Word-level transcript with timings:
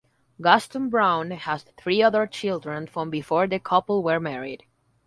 Gaston 0.41 0.89
Browne 0.89 1.29
has 1.29 1.61
three 1.77 2.01
other 2.01 2.25
children 2.25 2.87
from 2.87 3.11
before 3.11 3.45
the 3.45 3.59
couple 3.59 4.01
were 4.01 4.19
married. 4.19 4.63